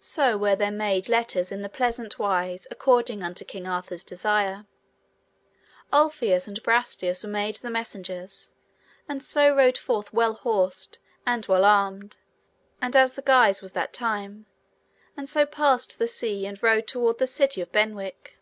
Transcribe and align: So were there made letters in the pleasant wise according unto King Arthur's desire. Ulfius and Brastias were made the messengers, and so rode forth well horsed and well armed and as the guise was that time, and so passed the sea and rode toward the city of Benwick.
So 0.00 0.36
were 0.36 0.54
there 0.54 0.70
made 0.70 1.08
letters 1.08 1.50
in 1.50 1.62
the 1.62 1.68
pleasant 1.70 2.18
wise 2.18 2.66
according 2.70 3.22
unto 3.22 3.42
King 3.42 3.66
Arthur's 3.66 4.04
desire. 4.04 4.66
Ulfius 5.90 6.46
and 6.46 6.62
Brastias 6.62 7.22
were 7.24 7.30
made 7.30 7.56
the 7.56 7.70
messengers, 7.70 8.52
and 9.08 9.22
so 9.22 9.56
rode 9.56 9.78
forth 9.78 10.12
well 10.12 10.34
horsed 10.34 10.98
and 11.24 11.46
well 11.46 11.64
armed 11.64 12.18
and 12.82 12.94
as 12.94 13.14
the 13.14 13.22
guise 13.22 13.62
was 13.62 13.72
that 13.72 13.94
time, 13.94 14.44
and 15.16 15.26
so 15.26 15.46
passed 15.46 15.98
the 15.98 16.06
sea 16.06 16.44
and 16.44 16.62
rode 16.62 16.86
toward 16.86 17.16
the 17.16 17.26
city 17.26 17.62
of 17.62 17.72
Benwick. 17.72 18.36